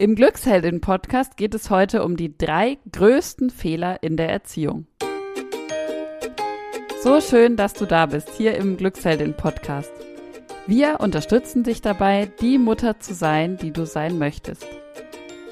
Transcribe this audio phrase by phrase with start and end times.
[0.00, 4.86] Im Glücksheldin-Podcast geht es heute um die drei größten Fehler in der Erziehung.
[7.02, 9.90] So schön, dass du da bist, hier im Glücksheldin-Podcast.
[10.68, 14.64] Wir unterstützen dich dabei, die Mutter zu sein, die du sein möchtest.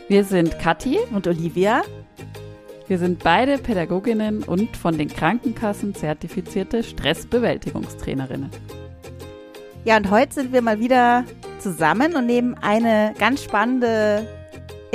[0.07, 1.83] Wir sind Kathi und Olivia.
[2.87, 8.51] Wir sind beide Pädagoginnen und von den Krankenkassen zertifizierte Stressbewältigungstrainerinnen.
[9.85, 11.25] Ja, und heute sind wir mal wieder
[11.59, 14.36] zusammen und nehmen eine ganz spannende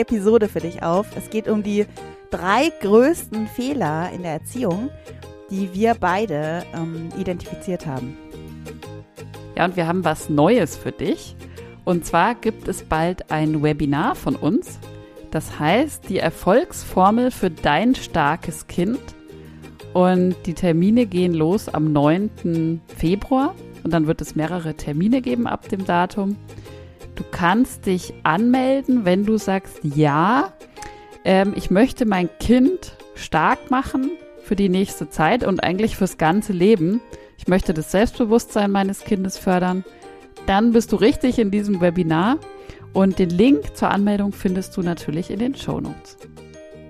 [0.02, 1.08] Episode für dich auf.
[1.16, 1.86] Es geht um die
[2.32, 4.90] drei größten Fehler in der Erziehung,
[5.50, 8.18] die wir beide ähm, identifiziert haben.
[9.56, 11.36] Ja, und wir haben was Neues für dich.
[11.84, 14.80] Und zwar gibt es bald ein Webinar von uns.
[15.30, 19.00] Das heißt, die Erfolgsformel für dein starkes Kind.
[19.94, 22.82] Und die Termine gehen los am 9.
[22.98, 23.56] Februar.
[23.84, 26.38] Und dann wird es mehrere Termine geben ab dem Datum.
[27.16, 30.54] Du kannst dich anmelden, wenn du sagst, ja,
[31.24, 34.12] ähm, ich möchte mein Kind stark machen
[34.44, 37.02] für die nächste Zeit und eigentlich fürs ganze Leben.
[37.38, 39.84] Ich möchte das Selbstbewusstsein meines Kindes fördern.
[40.46, 42.38] Dann bist du richtig in diesem Webinar
[42.94, 46.18] und den Link zur Anmeldung findest du natürlich in den Show Notes.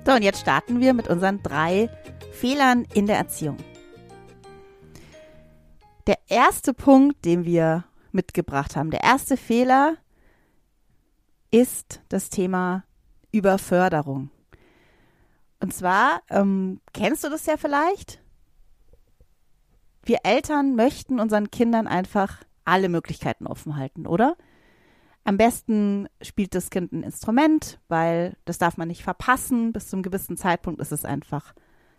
[0.05, 1.89] So, und jetzt starten wir mit unseren drei
[2.31, 3.57] Fehlern in der Erziehung.
[6.07, 9.97] Der erste Punkt, den wir mitgebracht haben, der erste Fehler
[11.51, 12.83] ist das Thema
[13.31, 14.29] Überförderung.
[15.59, 18.21] Und zwar, ähm, kennst du das ja vielleicht?
[20.03, 24.35] Wir Eltern möchten unseren Kindern einfach alle Möglichkeiten offen halten, oder?
[25.23, 29.71] Am besten spielt das Kind ein Instrument, weil das darf man nicht verpassen.
[29.71, 31.53] Bis zu einem gewissen Zeitpunkt ist es einfach,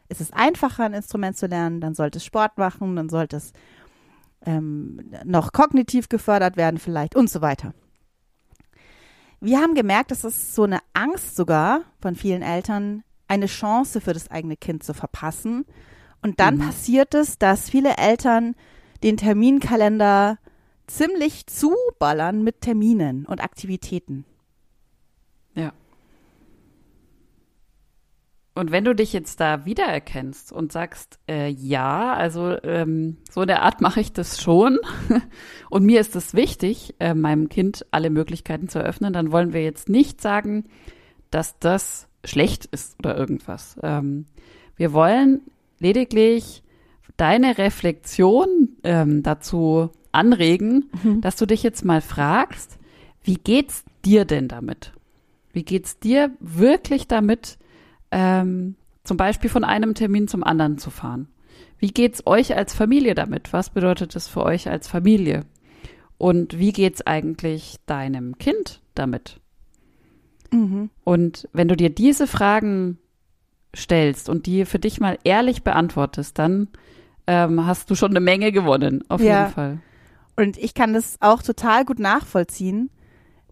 [0.09, 1.81] ist es einfacher, ein Instrument zu lernen.
[1.81, 3.53] Dann sollte es Sport machen, dann sollte es
[4.44, 7.75] ähm, noch kognitiv gefördert werden vielleicht und so weiter.
[9.45, 14.12] Wir haben gemerkt, dass es so eine Angst sogar von vielen Eltern, eine Chance für
[14.12, 15.67] das eigene Kind zu verpassen.
[16.23, 16.67] Und dann mhm.
[16.67, 18.55] passiert es, dass viele Eltern
[19.03, 20.39] den Terminkalender
[20.87, 24.25] ziemlich zuballern mit Terminen und Aktivitäten.
[25.56, 25.72] Ja.
[28.55, 33.49] Und wenn du dich jetzt da wiedererkennst und sagst, äh, ja, also ähm, so in
[33.49, 34.79] der Art mache ich das schon
[35.71, 39.63] und mir ist es wichtig, äh, meinem Kind alle Möglichkeiten zu eröffnen, dann wollen wir
[39.63, 40.65] jetzt nicht sagen,
[41.31, 43.77] dass das schlecht ist oder irgendwas.
[43.83, 44.27] Ähm,
[44.77, 45.41] wir wollen
[45.79, 46.63] lediglich
[47.17, 51.23] deine Reflexion ähm, dazu anregen, mhm.
[51.23, 52.79] dass du dich jetzt mal fragst,
[53.23, 54.93] wie geht's dir denn damit?
[55.53, 57.59] Wie geht's dir wirklich damit,
[58.12, 61.28] ähm, zum Beispiel von einem Termin zum anderen zu fahren.
[61.78, 63.53] Wie geht's euch als Familie damit?
[63.53, 65.45] Was bedeutet es für euch als Familie?
[66.19, 69.41] Und wie geht's eigentlich deinem Kind damit?
[70.53, 70.91] Mhm.
[71.03, 72.99] Und wenn du dir diese Fragen
[73.75, 76.69] stellst und die für dich mal ehrlich beantwortest, dann
[77.27, 79.41] ähm, hast du schon eine Menge gewonnen, auf ja.
[79.41, 79.78] jeden Fall.
[80.37, 82.91] Und ich kann das auch total gut nachvollziehen,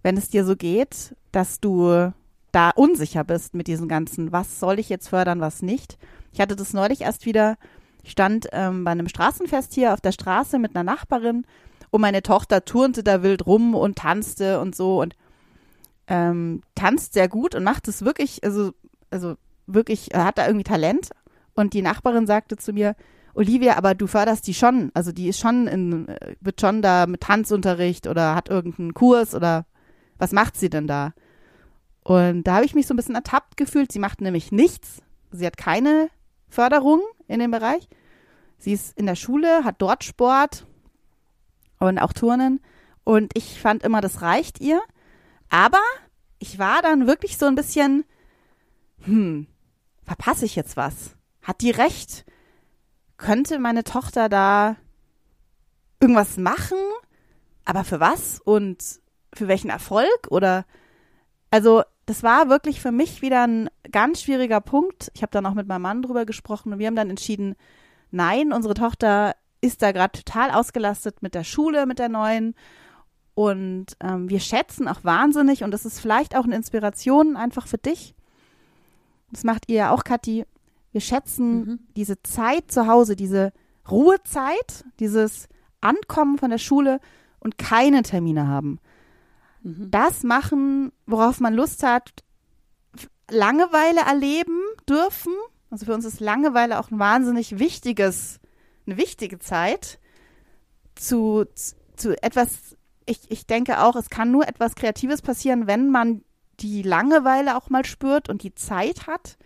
[0.02, 2.12] wenn es dir so geht, dass du
[2.52, 5.98] da unsicher bist mit diesen ganzen, was soll ich jetzt fördern, was nicht.
[6.32, 7.56] Ich hatte das neulich erst wieder,
[8.02, 11.44] ich stand ähm, bei einem Straßenfest hier auf der Straße mit einer Nachbarin
[11.90, 15.16] und meine Tochter turnte da wild rum und tanzte und so und
[16.06, 18.72] ähm, tanzt sehr gut und macht es wirklich, also,
[19.10, 19.36] also
[19.66, 21.10] wirklich, hat da irgendwie Talent.
[21.54, 22.96] Und die Nachbarin sagte zu mir,
[23.34, 24.90] Olivia, aber du förderst die schon.
[24.94, 26.06] Also die ist schon in,
[26.40, 29.66] wird schon da mit Tanzunterricht oder hat irgendeinen Kurs oder
[30.18, 31.12] was macht sie denn da?
[32.02, 33.92] Und da habe ich mich so ein bisschen ertappt gefühlt.
[33.92, 35.02] Sie macht nämlich nichts.
[35.30, 36.08] Sie hat keine
[36.48, 37.88] Förderung in dem Bereich.
[38.58, 40.66] Sie ist in der Schule, hat dort Sport
[41.78, 42.60] und auch Turnen.
[43.04, 44.80] Und ich fand immer, das reicht ihr.
[45.48, 45.80] Aber
[46.38, 48.04] ich war dann wirklich so ein bisschen,
[49.04, 49.46] hm,
[50.04, 51.16] verpasse ich jetzt was?
[51.42, 52.24] Hat die recht?
[53.16, 54.76] Könnte meine Tochter da
[56.00, 56.78] irgendwas machen?
[57.64, 58.40] Aber für was?
[58.40, 58.82] Und
[59.34, 60.28] für welchen Erfolg?
[60.28, 60.64] Oder
[61.50, 65.10] also das war wirklich für mich wieder ein ganz schwieriger Punkt.
[65.14, 67.54] Ich habe dann auch mit meinem Mann drüber gesprochen und wir haben dann entschieden,
[68.10, 72.54] nein, unsere Tochter ist da gerade total ausgelastet mit der Schule, mit der neuen.
[73.34, 77.78] Und ähm, wir schätzen auch wahnsinnig, und das ist vielleicht auch eine Inspiration einfach für
[77.78, 78.14] dich.
[79.30, 80.44] Das macht ihr ja auch, Kathi.
[80.92, 81.78] Wir schätzen mhm.
[81.96, 83.52] diese Zeit zu Hause, diese
[83.88, 85.48] Ruhezeit, dieses
[85.80, 87.00] Ankommen von der Schule
[87.38, 88.80] und keine Termine haben.
[89.62, 89.90] Mhm.
[89.90, 92.10] Das machen, worauf man Lust hat,
[93.30, 95.32] Langeweile erleben dürfen.
[95.70, 98.40] Also für uns ist Langeweile auch ein wahnsinnig wichtiges,
[98.86, 100.00] eine wichtige Zeit
[100.96, 101.44] zu,
[101.96, 102.76] zu etwas,
[103.06, 106.22] ich, ich denke auch, es kann nur etwas Kreatives passieren, wenn man
[106.58, 109.38] die Langeweile auch mal spürt und die Zeit hat,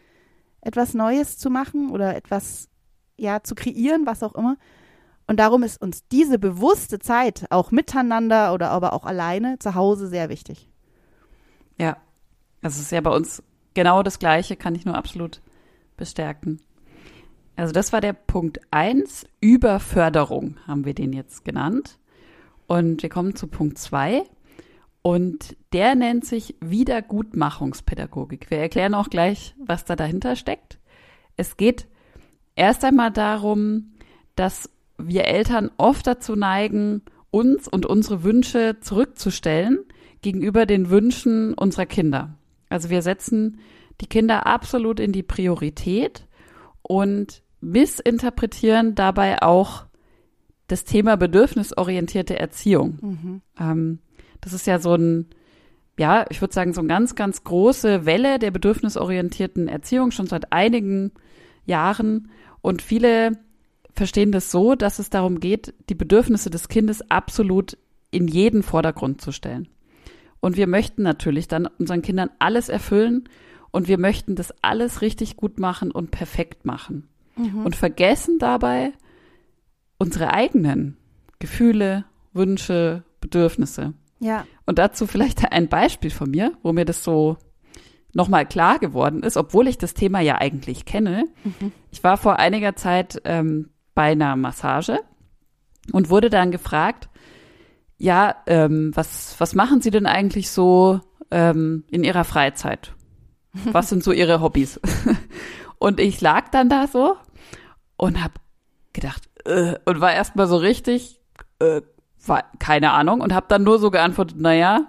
[0.60, 2.68] etwas Neues zu machen oder etwas
[3.16, 4.56] ja zu kreieren, was auch immer.
[5.26, 10.08] Und darum ist uns diese bewusste Zeit auch miteinander oder aber auch alleine zu Hause
[10.08, 10.68] sehr wichtig.
[11.78, 11.96] Ja,
[12.62, 13.42] also es ist ja bei uns
[13.72, 15.40] genau das Gleiche, kann ich nur absolut
[15.96, 16.60] bestärken.
[17.56, 21.98] Also das war der Punkt eins Überförderung haben wir den jetzt genannt.
[22.66, 24.24] Und wir kommen zu Punkt zwei
[25.02, 28.50] Und der nennt sich Wiedergutmachungspädagogik.
[28.50, 30.78] Wir erklären auch gleich, was da dahinter steckt.
[31.36, 31.86] Es geht
[32.56, 33.92] erst einmal darum,
[34.34, 39.80] dass wir Eltern oft dazu neigen, uns und unsere Wünsche zurückzustellen
[40.22, 42.38] gegenüber den Wünschen unserer Kinder.
[42.68, 43.58] Also wir setzen
[44.00, 46.26] die Kinder absolut in die Priorität
[46.82, 49.86] und missinterpretieren dabei auch
[50.66, 52.98] das Thema bedürfnisorientierte Erziehung.
[53.00, 53.42] Mhm.
[53.58, 53.98] Ähm,
[54.40, 55.26] das ist ja so ein,
[55.98, 60.52] ja, ich würde sagen, so eine ganz, ganz große Welle der bedürfnisorientierten Erziehung schon seit
[60.52, 61.12] einigen
[61.66, 62.30] Jahren.
[62.60, 63.32] Und viele
[63.94, 67.78] verstehen das so, dass es darum geht, die Bedürfnisse des Kindes absolut
[68.10, 69.68] in jeden Vordergrund zu stellen.
[70.40, 73.28] Und wir möchten natürlich dann unseren Kindern alles erfüllen
[73.70, 77.08] und wir möchten das alles richtig gut machen und perfekt machen.
[77.36, 77.64] Mhm.
[77.64, 78.92] Und vergessen dabei
[79.98, 80.96] unsere eigenen
[81.38, 83.94] Gefühle, Wünsche, Bedürfnisse.
[84.20, 84.46] Ja.
[84.66, 87.36] Und dazu vielleicht ein Beispiel von mir, wo mir das so
[88.12, 91.24] nochmal klar geworden ist, obwohl ich das Thema ja eigentlich kenne.
[91.42, 91.72] Mhm.
[91.90, 95.00] Ich war vor einiger Zeit ähm, bei einer Massage
[95.92, 97.08] und wurde dann gefragt,
[97.96, 101.00] ja, ähm, was, was machen Sie denn eigentlich so
[101.30, 102.92] ähm, in Ihrer Freizeit?
[103.72, 104.80] Was sind so Ihre Hobbys?
[105.78, 107.16] und ich lag dann da so
[107.96, 108.34] und habe
[108.92, 111.20] gedacht, äh, und war erstmal so richtig,
[111.60, 111.82] äh,
[112.26, 114.86] war, keine Ahnung, und habe dann nur so geantwortet, naja,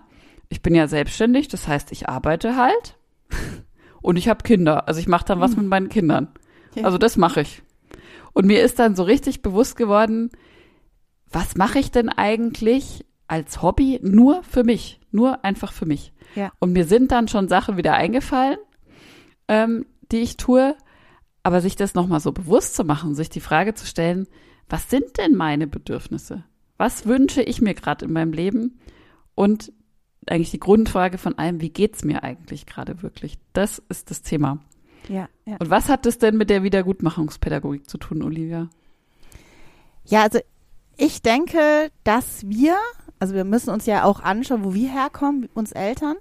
[0.49, 2.97] ich bin ja selbstständig, das heißt, ich arbeite halt
[4.01, 4.87] und ich habe Kinder.
[4.87, 5.61] Also ich mache dann was hm.
[5.61, 6.29] mit meinen Kindern.
[6.83, 7.61] Also das mache ich.
[8.35, 10.29] Und mir ist dann so richtig bewusst geworden,
[11.31, 16.11] was mache ich denn eigentlich als Hobby nur für mich, nur einfach für mich.
[16.35, 16.51] Ja.
[16.59, 18.57] Und mir sind dann schon Sachen wieder eingefallen,
[19.47, 20.75] ähm, die ich tue,
[21.43, 24.27] aber sich das nochmal so bewusst zu machen, sich die Frage zu stellen,
[24.67, 26.43] was sind denn meine Bedürfnisse?
[26.75, 28.81] Was wünsche ich mir gerade in meinem Leben?
[29.33, 29.71] Und
[30.27, 33.37] eigentlich die Grundfrage von allem, wie geht's mir eigentlich gerade wirklich?
[33.53, 34.59] Das ist das Thema.
[35.09, 35.57] Ja, ja.
[35.59, 38.69] Und was hat das denn mit der Wiedergutmachungspädagogik zu tun, Olivia?
[40.05, 40.39] Ja, also
[40.97, 42.75] ich denke, dass wir,
[43.19, 46.15] also wir müssen uns ja auch anschauen, wo wir herkommen, uns Eltern,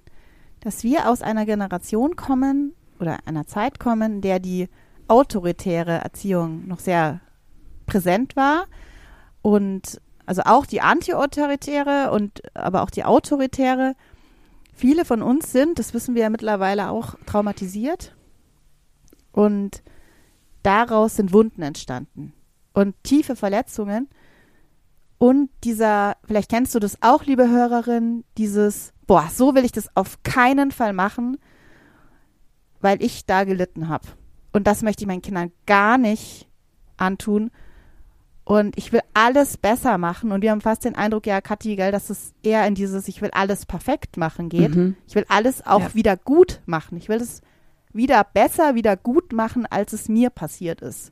[0.61, 4.67] dass wir aus einer Generation kommen oder einer Zeit kommen, in der die
[5.07, 7.21] autoritäre Erziehung noch sehr
[7.85, 8.65] präsent war
[9.43, 13.95] und also auch die antiautoritäre und aber auch die autoritäre.
[14.73, 18.14] Viele von uns sind, das wissen wir ja mittlerweile auch, traumatisiert
[19.35, 19.83] und
[20.63, 22.31] daraus sind Wunden entstanden
[22.71, 24.07] und tiefe Verletzungen.
[25.17, 29.93] Und dieser, vielleicht kennst du das auch, liebe Hörerin, dieses, boah, so will ich das
[29.93, 31.37] auf keinen Fall machen,
[32.79, 34.07] weil ich da gelitten habe.
[34.53, 36.47] Und das möchte ich meinen Kindern gar nicht
[36.95, 37.51] antun.
[38.45, 40.31] Und ich will alles besser machen.
[40.31, 43.21] Und wir haben fast den Eindruck, ja, Kathi, gell, dass es eher in dieses, ich
[43.21, 44.75] will alles perfekt machen geht.
[44.75, 44.95] Mhm.
[45.07, 45.93] Ich will alles auch ja.
[45.93, 46.97] wieder gut machen.
[46.97, 47.41] Ich will es
[47.95, 51.11] wieder besser, wieder gut machen, als es mir passiert ist.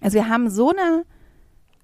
[0.00, 1.04] Also wir haben so eine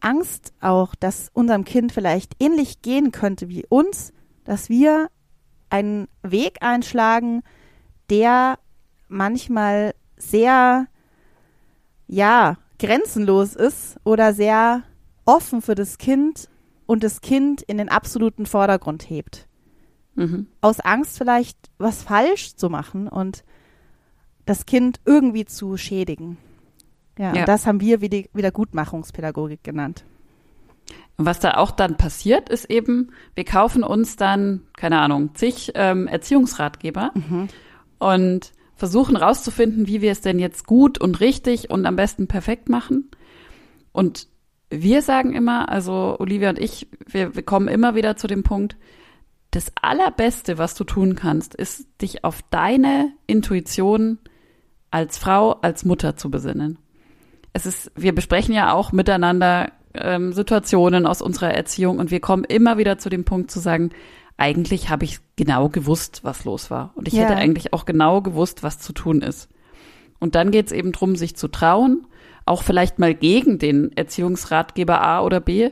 [0.00, 4.12] Angst auch, dass unserem Kind vielleicht ähnlich gehen könnte wie uns,
[4.44, 5.08] dass wir
[5.70, 7.42] einen Weg einschlagen,
[8.10, 8.58] der
[9.08, 10.86] manchmal sehr,
[12.06, 14.82] ja, grenzenlos ist oder sehr
[15.24, 16.48] offen für das Kind
[16.86, 19.46] und das Kind in den absoluten Vordergrund hebt.
[20.14, 20.48] Mhm.
[20.60, 23.44] Aus Angst vielleicht was falsch zu machen und
[24.52, 26.36] das Kind irgendwie zu schädigen.
[27.18, 27.46] Ja, ja.
[27.46, 30.04] das haben wir Wiedergutmachungspädagogik genannt.
[31.16, 35.72] Und was da auch dann passiert, ist eben, wir kaufen uns dann, keine Ahnung, zig
[35.74, 37.48] ähm, Erziehungsratgeber mhm.
[37.98, 42.68] und versuchen rauszufinden, wie wir es denn jetzt gut und richtig und am besten perfekt
[42.68, 43.10] machen.
[43.90, 44.28] Und
[44.68, 48.76] wir sagen immer, also Olivia und ich, wir, wir kommen immer wieder zu dem Punkt,
[49.50, 54.18] das Allerbeste, was du tun kannst, ist, dich auf deine Intuition
[54.92, 56.78] als Frau, als Mutter zu besinnen.
[57.52, 62.44] Es ist, wir besprechen ja auch miteinander ähm, Situationen aus unserer Erziehung und wir kommen
[62.44, 63.90] immer wieder zu dem Punkt zu sagen,
[64.36, 66.92] eigentlich habe ich genau gewusst, was los war.
[66.94, 67.22] Und ich ja.
[67.22, 69.48] hätte eigentlich auch genau gewusst, was zu tun ist.
[70.18, 72.06] Und dann geht es eben darum, sich zu trauen,
[72.46, 75.70] auch vielleicht mal gegen den Erziehungsratgeber A oder B,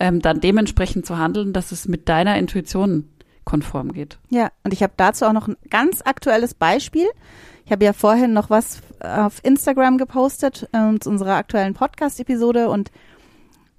[0.00, 3.08] ähm, dann dementsprechend zu handeln, dass es mit deiner Intuition
[3.44, 4.18] konform geht.
[4.28, 7.06] Ja, und ich habe dazu auch noch ein ganz aktuelles Beispiel.
[7.68, 12.90] Ich habe ja vorhin noch was auf Instagram gepostet äh, zu unserer aktuellen Podcast-Episode und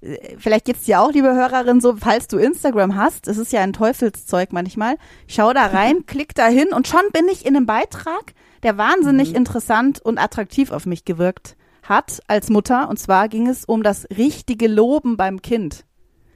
[0.00, 3.62] äh, vielleicht geht's dir auch, liebe Hörerin, so, falls du Instagram hast, es ist ja
[3.62, 4.94] ein Teufelszeug manchmal,
[5.26, 9.30] schau da rein, klick da hin und schon bin ich in einem Beitrag, der wahnsinnig
[9.30, 9.38] Mhm.
[9.38, 12.88] interessant und attraktiv auf mich gewirkt hat als Mutter.
[12.90, 15.84] Und zwar ging es um das richtige Loben beim Kind.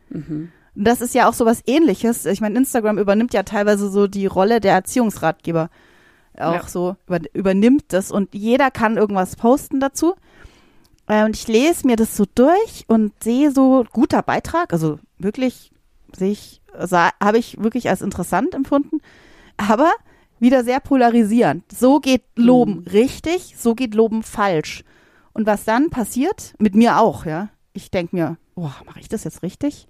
[0.08, 0.50] Mhm.
[0.74, 2.26] Das ist ja auch so was ähnliches.
[2.26, 5.70] Ich meine, Instagram übernimmt ja teilweise so die Rolle der Erziehungsratgeber.
[6.38, 6.68] Auch Ja.
[6.68, 10.14] so über, übernimmt das und jeder kann irgendwas posten dazu.
[11.06, 15.70] Äh, Und ich lese mir das so durch und sehe so guter Beitrag, also wirklich
[16.16, 19.00] sehe ich, habe ich wirklich als interessant empfunden,
[19.56, 19.90] aber
[20.40, 21.64] wieder sehr polarisierend.
[21.70, 22.86] So geht Loben Mhm.
[22.88, 24.82] richtig, so geht Loben falsch.
[25.34, 27.48] Und was dann passiert, mit mir auch, ja.
[27.72, 29.88] Ich denke mir, boah, mache ich das jetzt richtig?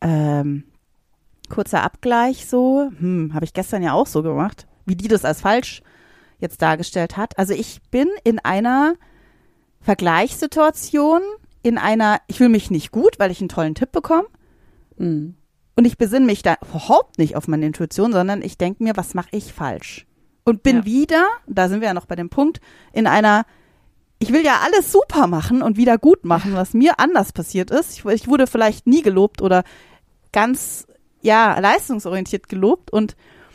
[0.00, 0.64] Ähm,
[1.48, 5.40] kurzer Abgleich so, hm, habe ich gestern ja auch so gemacht, wie die das als
[5.42, 5.82] falsch
[6.38, 7.38] jetzt dargestellt hat.
[7.38, 8.94] Also ich bin in einer
[9.80, 11.22] Vergleichssituation,
[11.62, 14.26] in einer, ich fühle mich nicht gut, weil ich einen tollen Tipp bekomme.
[14.96, 15.34] Mhm.
[15.76, 19.14] Und ich besinne mich da überhaupt nicht auf meine Intuition, sondern ich denke mir, was
[19.14, 20.06] mache ich falsch?
[20.44, 20.84] Und bin Ja.
[20.84, 22.60] wieder, da sind wir ja noch bei dem Punkt,
[22.92, 23.44] in einer,
[24.18, 27.92] ich will ja alles super machen und wieder gut machen, was mir anders passiert ist.
[27.92, 29.62] Ich, ich wurde vielleicht nie gelobt oder
[30.32, 30.86] ganz,
[31.22, 33.14] ja, leistungsorientiert gelobt und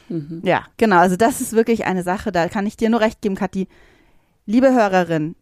[0.10, 0.42] Mhm.
[0.44, 0.98] ja, genau.
[0.98, 3.68] Also das ist wirklich eine Sache, da kann ich dir nur recht geben, Kathi.
[4.46, 5.36] Liebe Hörerin,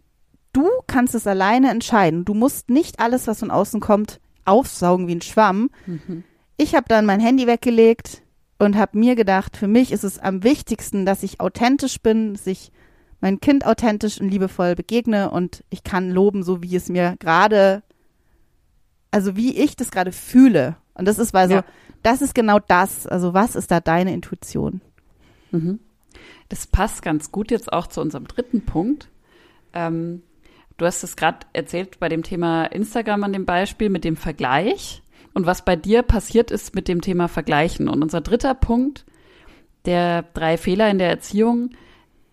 [0.53, 2.25] du kannst es alleine entscheiden.
[2.25, 5.69] Du musst nicht alles, was von außen kommt, aufsaugen wie ein Schwamm.
[5.85, 6.23] Mhm.
[6.57, 8.21] Ich habe dann mein Handy weggelegt
[8.59, 12.45] und habe mir gedacht, für mich ist es am wichtigsten, dass ich authentisch bin, dass
[12.45, 12.71] ich
[13.19, 17.81] mein Kind authentisch und liebevoll begegne und ich kann loben, so wie es mir gerade,
[19.11, 20.75] also wie ich das gerade fühle.
[20.93, 21.63] Und das ist, weil so, Ja.
[22.03, 23.07] Das ist genau das.
[23.07, 24.81] Also was ist da deine Intuition?
[25.51, 25.79] Mhm.
[26.49, 29.09] Das passt ganz gut jetzt auch zu unserem dritten Punkt.
[29.73, 30.21] Ähm,
[30.77, 35.01] du hast es gerade erzählt bei dem Thema Instagram an dem Beispiel mit dem Vergleich
[35.33, 37.87] und was bei dir passiert ist mit dem Thema Vergleichen.
[37.87, 39.05] Und unser dritter Punkt,
[39.85, 41.71] der drei Fehler in der Erziehung,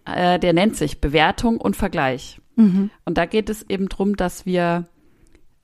[0.04, 2.40] äh, der nennt sich Bewertung und Vergleich.
[2.56, 2.90] Mhm.
[3.04, 4.88] Und da geht es eben drum, dass wir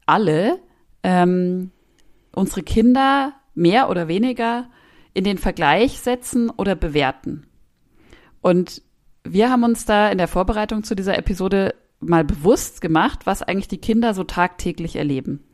[0.07, 0.61] alle
[1.03, 1.73] ähm,
[2.33, 4.69] unsere Kinder mehr oder weniger
[5.13, 7.47] in den Vergleich setzen oder bewerten.
[8.41, 8.83] Und
[9.25, 13.69] wir haben uns da in der Vorbereitung zu dieser Episode mal bewusst gemacht, was eigentlich
[13.69, 15.45] die Kinder so tagtäglich erleben.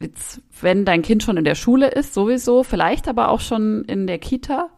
[0.00, 4.06] Jetzt, wenn dein Kind schon in der Schule ist, sowieso, vielleicht aber auch schon in
[4.06, 4.70] der Kita,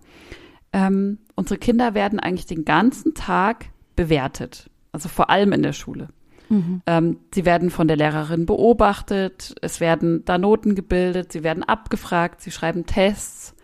[0.73, 4.71] ähm, unsere Kinder werden eigentlich den ganzen Tag bewertet.
[4.91, 6.09] Also vor allem in der Schule.
[6.53, 6.83] Mhm.
[6.87, 12.43] Ähm, sie werden von der Lehrerin beobachtet, es werden da Noten gebildet, sie werden abgefragt,
[12.43, 13.55] sie schreiben Tests.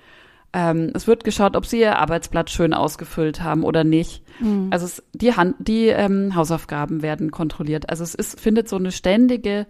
[0.55, 4.25] Ähm, es wird geschaut, ob sie ihr Arbeitsblatt schön ausgefüllt haben oder nicht.
[4.41, 4.69] Mhm.
[4.71, 7.91] Also es, die, Hand, die ähm, Hausaufgaben werden kontrolliert.
[7.91, 9.67] Also es ist, findet so eine ständige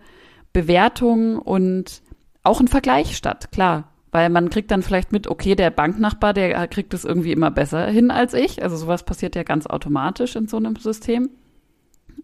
[0.53, 2.03] Bewertung und
[2.45, 3.93] auch ein Vergleich statt, klar.
[4.13, 7.87] Weil man kriegt dann vielleicht mit, okay, der Banknachbar, der kriegt es irgendwie immer besser
[7.89, 8.63] hin als ich.
[8.63, 11.31] Also sowas passiert ja ganz automatisch in so einem System.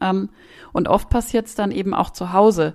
[0.01, 0.29] Ähm,
[0.73, 2.75] und oft passiert es dann eben auch zu Hause,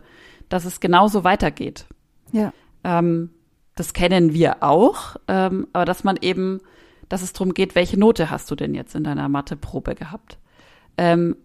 [0.50, 1.86] dass es genauso weitergeht.
[2.32, 2.54] Ja.
[2.84, 3.32] Ähm,
[3.76, 6.60] das kennen wir auch, ähm, aber dass man eben,
[7.08, 10.38] dass es darum geht, welche Note hast du denn jetzt in deiner Matheprobe gehabt?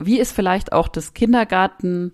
[0.00, 2.12] Wie ist vielleicht auch das Kindergarten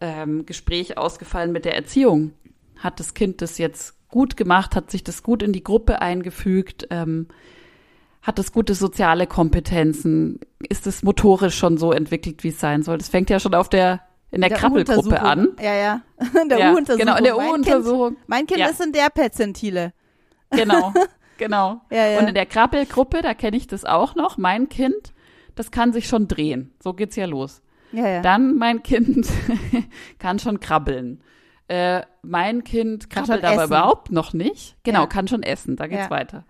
[0.00, 2.32] ähm, Gespräch ausgefallen mit der Erziehung?
[2.76, 4.74] Hat das Kind das jetzt gut gemacht?
[4.74, 6.88] Hat sich das gut in die Gruppe eingefügt?
[8.24, 10.40] Hat es gute soziale Kompetenzen?
[10.68, 12.98] Ist es motorisch schon so entwickelt, wie es sein soll?
[12.98, 14.00] Das fängt ja schon auf der
[14.30, 15.40] in der, Krabbelgruppe an.
[15.46, 15.64] U-Untersuchung.
[15.64, 16.00] Ja, ja.
[16.42, 16.98] In der ja, U-Untersuchung.
[17.06, 18.16] genau, in der Mein Kind, U-Untersuchung.
[18.26, 18.66] mein kind Ja.
[18.68, 19.92] ist in der Perzentile.
[20.50, 20.92] Genau,
[21.38, 21.80] genau.
[21.90, 22.18] Ja, ja.
[22.18, 25.12] Und in der Krabbelgruppe, da kenne ich das auch noch, mein Kind,
[25.54, 26.72] das kann sich schon drehen.
[26.82, 27.62] So geht's ja los.
[27.92, 28.22] Ja, ja.
[28.22, 29.28] Dann mein Kind
[30.18, 31.20] kann schon krabbeln.
[31.68, 33.64] Äh, mein Kind krabbelt aber essen.
[33.66, 34.76] überhaupt noch nicht.
[34.82, 35.06] Genau, Ja.
[35.06, 35.76] kann schon essen.
[35.76, 36.44] Da geht's weiter.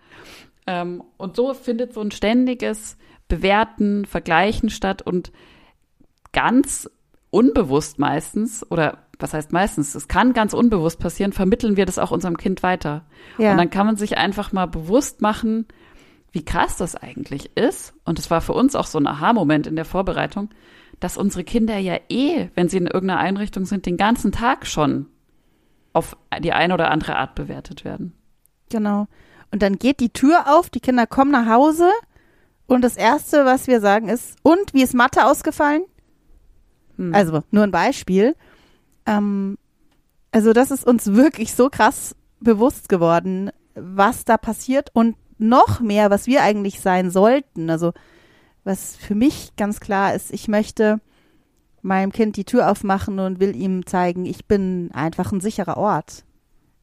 [0.67, 2.97] Ähm, und so findet so ein ständiges
[3.29, 5.33] Bewerten, Vergleichen statt und
[6.33, 6.91] ganz
[7.31, 12.11] unbewusst meistens oder was heißt meistens, es kann ganz unbewusst passieren, vermitteln wir das auch
[12.11, 13.05] unserem Kind weiter.
[13.39, 13.53] ja.
[13.53, 15.67] Und dann kann man sich einfach mal bewusst machen,
[16.33, 17.95] wie krass das eigentlich ist.
[18.05, 20.51] Und es war für uns auch so ein Aha-Moment in der Vorbereitung,
[21.01, 25.07] dass unsere Kinder ja eh, wenn sie in irgendeiner Einrichtung sind, den ganzen Tag schon
[25.93, 28.15] auf die eine oder andere Art bewertet werden.
[28.69, 29.07] Genau.
[29.55, 31.89] Und dann geht die Tür auf, die Kinder kommen nach Hause
[32.67, 35.85] und das Erste, was wir sagen, ist, und wie ist Mathe ausgefallen?
[36.97, 37.15] Hm.
[37.15, 38.35] Also nur ein Beispiel.
[39.07, 39.57] Ähm,
[40.33, 46.11] also das ist uns wirklich so krass bewusst geworden, was da passiert und noch mehr,
[46.11, 47.71] was wir eigentlich sein sollten.
[47.71, 47.93] Also
[48.65, 50.99] was für mich ganz klar ist, ich möchte
[51.81, 56.24] meinem Kind die Tür aufmachen und will ihm zeigen, ich bin einfach ein sicherer Ort.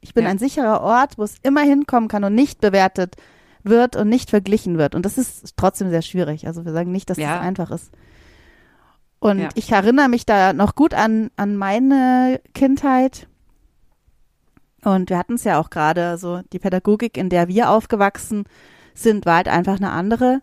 [0.01, 0.29] Ich bin ja.
[0.31, 3.15] ein sicherer Ort, wo es immer hinkommen kann und nicht bewertet
[3.63, 4.96] wird und nicht verglichen wird.
[4.96, 6.48] Und das ist trotzdem sehr schwierig.
[6.48, 7.36] Also wir sagen nicht, dass ja.
[7.36, 7.91] das einfach ist.
[9.20, 9.50] Und ja.
[9.53, 13.27] ich erinnere mich da noch gut an, an meine Kindheit.
[14.84, 18.46] Und wir hatten es ja auch gerade, so die Pädagogik, in der wir aufgewachsen
[18.96, 20.41] sind, war halt einfach eine andere.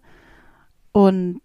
[0.93, 1.43] Und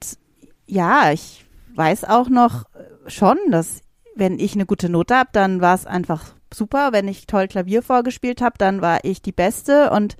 [0.67, 2.65] ja, ich weiß auch noch
[3.07, 3.81] schon, dass
[4.15, 6.91] wenn ich eine gute Note habe, dann war es einfach super.
[6.91, 9.89] Wenn ich toll Klavier vorgespielt habe, dann war ich die Beste.
[9.91, 10.17] Und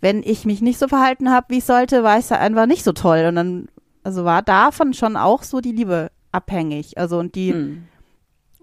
[0.00, 2.92] wenn ich mich nicht so verhalten habe, wie ich sollte, war ich einfach nicht so
[2.92, 3.26] toll.
[3.28, 3.68] Und dann,
[4.02, 6.98] also war davon schon auch so die Liebe abhängig.
[6.98, 7.84] Also und die hm.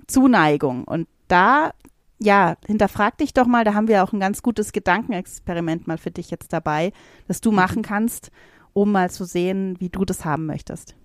[0.07, 0.83] Zuneigung.
[0.83, 1.71] Und da,
[2.19, 6.11] ja, hinterfrag dich doch mal, da haben wir auch ein ganz gutes Gedankenexperiment mal für
[6.11, 6.91] dich jetzt dabei,
[7.27, 7.57] das du mhm.
[7.57, 8.31] machen kannst,
[8.73, 10.95] um mal zu sehen, wie du das haben möchtest.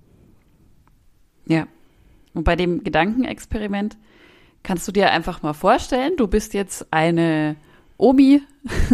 [1.46, 1.66] Ja.
[2.34, 3.98] Und bei dem Gedankenexperiment
[4.62, 7.56] kannst du dir einfach mal vorstellen, du bist jetzt eine
[7.96, 8.42] Omi,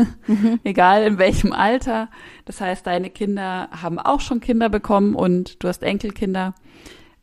[0.64, 2.08] egal in welchem Alter.
[2.44, 6.54] Das heißt, deine Kinder haben auch schon Kinder bekommen und du hast Enkelkinder.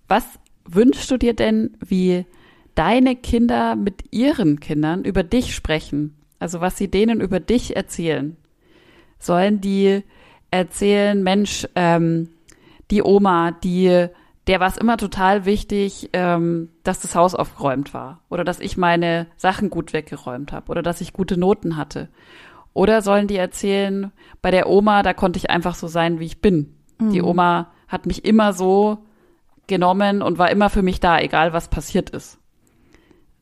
[0.08, 0.24] Was
[0.66, 2.26] wünschst du dir denn, wie
[2.76, 6.16] deine Kinder mit ihren Kindern über dich sprechen?
[6.40, 8.38] Also was sie denen über dich erzählen?
[9.20, 10.04] Sollen die
[10.52, 12.30] erzählen, Mensch, ähm,
[12.92, 14.08] die Oma, die
[14.48, 18.78] der war es immer total wichtig, ähm, dass das Haus aufgeräumt war oder dass ich
[18.78, 22.10] meine Sachen gut weggeräumt habe oder dass ich gute Noten hatte.
[22.74, 26.42] Oder sollen die erzählen, bei der Oma, da konnte ich einfach so sein, wie ich
[26.42, 26.76] bin.
[27.00, 27.12] Mhm.
[27.12, 29.06] Die Oma hat mich immer so
[29.68, 32.40] genommen und war immer für mich da, egal was passiert ist.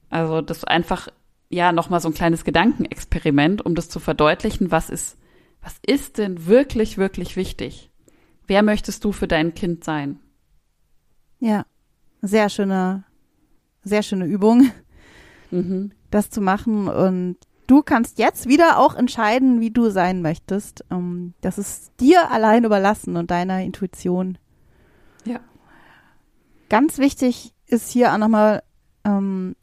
[0.10, 1.08] Also das einfach
[1.50, 5.18] ja nochmal so ein kleines Gedankenexperiment, um das zu verdeutlichen, was ist,
[5.62, 7.90] was ist denn wirklich, wirklich wichtig?
[8.46, 10.20] Wer möchtest du für dein Kind sein?
[11.42, 11.66] Ja,
[12.22, 13.04] sehr schöne,
[13.84, 14.70] sehr schöne Übung,
[15.50, 15.92] mhm.
[16.12, 16.88] das zu machen.
[16.88, 20.86] Und du kannst jetzt wieder auch entscheiden, wie du sein möchtest.
[20.92, 24.38] Um, das ist dir allein überlassen und deiner Intuition.
[25.26, 25.40] Ja.
[26.70, 28.62] Ganz wichtig ist hier auch nochmal
[29.04, 29.56] ähm,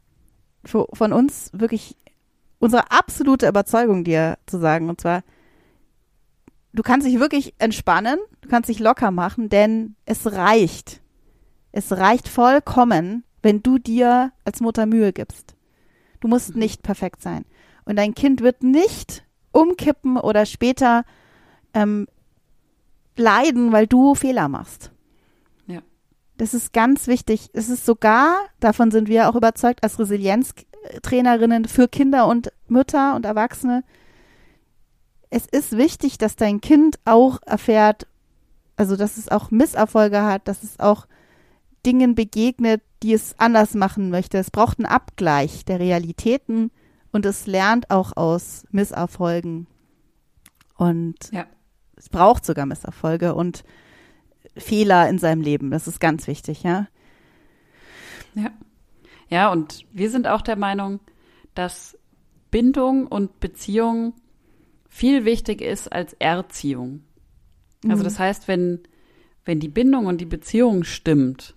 [0.65, 1.97] von uns wirklich
[2.59, 4.89] unsere absolute Überzeugung dir zu sagen.
[4.89, 5.23] Und zwar,
[6.73, 11.03] du kannst dich wirklich entspannen, du kannst dich locker machen, denn es reicht.
[11.79, 15.55] Es reicht vollkommen, wenn du dir als Mutter Mühe gibst.
[16.19, 16.59] Du musst mhm.
[16.59, 17.45] nicht perfekt sein.
[17.85, 21.05] Und dein Kind wird nicht umkippen oder später
[21.75, 22.09] ähm,
[23.17, 24.91] leiden, weil du Fehler machst.
[25.69, 25.79] Ja.
[26.37, 27.49] Das ist ganz wichtig.
[27.53, 33.25] Es ist sogar, davon sind wir auch überzeugt, als Resilienztrainerinnen für Kinder und Mütter und
[33.25, 33.85] Erwachsene,
[35.31, 38.09] es ist wichtig, dass dein Kind auch erfährt,
[38.77, 41.07] also dass es auch Misserfolge hat, dass es auch
[41.85, 44.39] Dingen begegnet, die es anders machen möchte.
[44.39, 46.71] Es braucht einen Abgleich der Realitäten
[47.13, 49.67] und es lernt auch aus Misserfolgen.
[50.77, 51.47] Und ja.
[51.97, 53.65] es braucht sogar Misserfolge und
[54.57, 55.71] Fehler in seinem Leben.
[55.71, 56.89] Das ist ganz wichtig, ja.
[58.35, 58.51] Ja.
[59.31, 61.01] Ja, und wir sind auch der Meinung,
[61.55, 61.99] dass
[62.51, 64.15] Bindung und Beziehung
[64.89, 67.03] viel wichtig ist als Erziehung.
[67.85, 68.05] Also mhm.
[68.05, 68.81] das heißt, wenn,
[69.45, 71.55] wenn die Bindung und die Beziehung stimmt,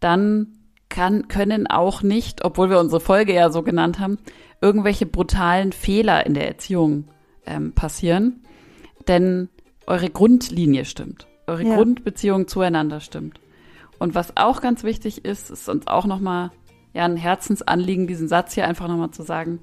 [0.00, 0.58] dann
[0.88, 4.18] kann, können auch nicht, obwohl wir unsere Folge ja so genannt haben,
[4.60, 7.08] irgendwelche brutalen Fehler in der Erziehung
[7.46, 8.42] ähm, passieren.
[9.06, 9.48] Denn
[9.86, 11.26] eure Grundlinie stimmt.
[11.46, 11.76] Eure ja.
[11.76, 13.40] Grundbeziehung zueinander stimmt.
[13.98, 16.50] Und was auch ganz wichtig ist, ist uns auch nochmal
[16.94, 19.60] ja, ein Herzensanliegen, diesen Satz hier einfach nochmal zu sagen.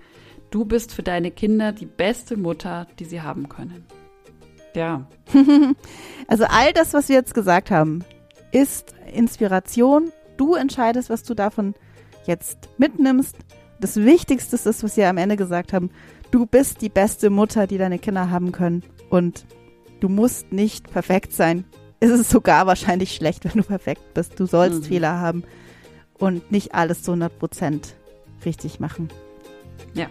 [0.51, 3.85] Du bist für deine Kinder die beste Mutter, die sie haben können.
[4.73, 5.07] Ja.
[6.27, 8.03] also all das, was wir jetzt gesagt haben,
[8.51, 11.75] ist Inspiration Du entscheidest, was du davon
[12.25, 13.35] jetzt mitnimmst.
[13.79, 15.89] Das Wichtigste ist was wir am Ende gesagt haben.
[16.31, 18.83] Du bist die beste Mutter, die deine Kinder haben können.
[19.09, 19.45] Und
[19.99, 21.65] du musst nicht perfekt sein.
[21.99, 24.39] Es ist sogar wahrscheinlich schlecht, wenn du perfekt bist.
[24.39, 24.85] Du sollst mhm.
[24.85, 25.43] Fehler haben
[26.17, 27.95] und nicht alles zu 100 Prozent
[28.45, 29.09] richtig machen.
[29.93, 30.07] Ja.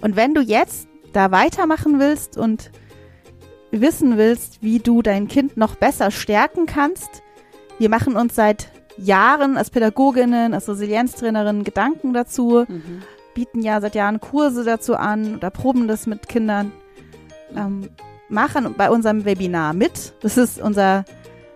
[0.00, 2.70] Und wenn du jetzt da weitermachen willst und
[3.70, 7.22] wissen willst, wie du dein Kind noch besser stärken kannst,
[7.78, 13.02] wir machen uns seit Jahren als Pädagoginnen, als Resilienztrainerinnen Gedanken dazu, mhm.
[13.34, 16.72] bieten ja seit Jahren Kurse dazu an oder proben das mit Kindern,
[17.56, 17.88] ähm,
[18.28, 20.12] machen bei unserem Webinar mit.
[20.20, 21.04] Das ist unser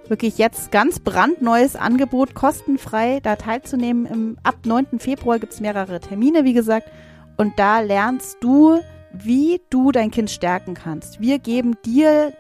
[0.09, 4.07] wirklich jetzt ganz brandneues Angebot, kostenfrei da teilzunehmen.
[4.07, 4.99] Im, ab 9.
[4.99, 6.89] Februar gibt es mehrere Termine, wie gesagt.
[7.37, 8.81] Und da lernst du,
[9.13, 11.21] wie du dein Kind stärken kannst.
[11.21, 12.33] Wir geben dir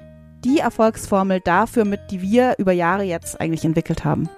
[0.44, 4.28] die Erfolgsformel dafür mit, die wir über Jahre jetzt eigentlich entwickelt haben.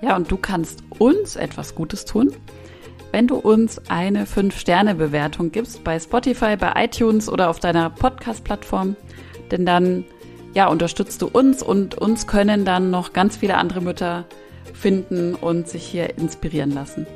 [0.00, 2.32] Ja, und du kannst uns etwas Gutes tun,
[3.12, 8.96] wenn du uns eine 5-Sterne-Bewertung gibst bei Spotify, bei iTunes oder auf deiner Podcast-Plattform.
[9.50, 10.04] Denn dann
[10.54, 14.24] ja, unterstützt du uns und uns können dann noch ganz viele andere Mütter
[14.72, 17.06] finden und sich hier inspirieren lassen.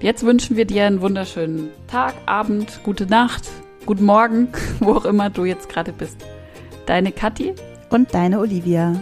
[0.00, 3.48] Jetzt wünschen wir dir einen wunderschönen Tag, Abend, gute Nacht,
[3.86, 4.48] guten Morgen,
[4.80, 6.24] wo auch immer du jetzt gerade bist.
[6.86, 7.54] Deine Kathi
[7.90, 9.00] und deine Olivia.